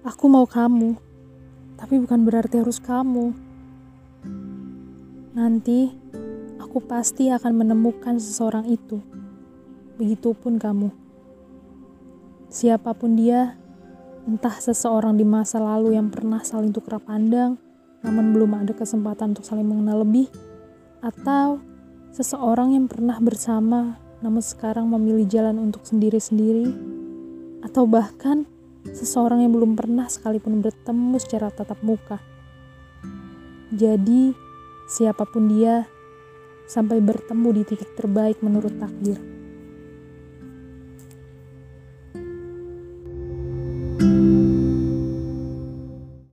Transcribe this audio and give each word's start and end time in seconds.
Aku 0.00 0.32
mau 0.32 0.48
kamu, 0.48 0.96
tapi 1.76 2.00
bukan 2.00 2.24
berarti 2.24 2.56
harus 2.56 2.80
kamu. 2.80 3.36
Nanti 5.36 5.92
aku 6.56 6.80
pasti 6.80 7.28
akan 7.28 7.52
menemukan 7.52 8.16
seseorang 8.16 8.64
itu. 8.72 8.96
Begitupun 10.00 10.56
kamu. 10.56 10.88
Siapa 12.48 12.96
pun 12.96 13.12
dia, 13.12 13.60
entah 14.24 14.56
seseorang 14.56 15.20
di 15.20 15.28
masa 15.28 15.60
lalu 15.60 16.00
yang 16.00 16.08
pernah 16.08 16.40
saling 16.40 16.72
tukar 16.72 16.96
pandang, 16.96 17.60
namun 18.00 18.32
belum 18.32 18.56
ada 18.56 18.72
kesempatan 18.72 19.36
untuk 19.36 19.44
saling 19.44 19.68
mengenal 19.68 20.00
lebih, 20.00 20.32
atau 21.04 21.60
seseorang 22.16 22.72
yang 22.72 22.88
pernah 22.88 23.20
bersama 23.20 24.00
namun 24.20 24.44
sekarang 24.44 24.88
memilih 24.88 25.28
jalan 25.28 25.56
untuk 25.60 25.84
sendiri-sendiri, 25.84 26.72
atau 27.64 27.84
bahkan 27.88 28.48
seseorang 28.88 29.44
yang 29.44 29.52
belum 29.52 29.76
pernah 29.76 30.08
sekalipun 30.08 30.64
bertemu 30.64 31.16
secara 31.20 31.52
tatap 31.52 31.80
muka. 31.84 32.20
Jadi, 33.70 34.34
siapa 34.90 35.24
pun 35.28 35.46
dia, 35.46 35.86
sampai 36.66 36.98
bertemu 36.98 37.48
di 37.60 37.62
titik 37.66 37.94
terbaik 37.94 38.42
menurut 38.42 38.74
takdir. 38.78 39.39